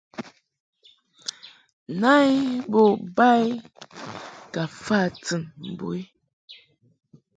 Na 1.99 2.13
I 2.33 2.33
bo 2.71 2.83
ba 3.15 3.29
I 3.45 3.45
ka 4.53 4.63
fa 4.83 4.99
tɨn 5.25 5.41
mbo 5.71 5.87
i. 5.99 6.01